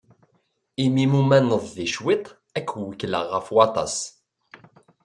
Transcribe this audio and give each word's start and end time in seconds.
Imi 0.83 0.99
i 1.03 1.05
mumaneḍ 1.11 1.63
di 1.75 1.87
cwiṭ, 1.93 2.25
ad 2.57 2.63
k-wekkleɣ 2.67 3.25
ɣef 3.33 3.47
waṭas. 3.55 3.95